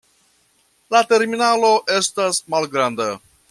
[0.95, 3.11] La terminalo estas malgranda.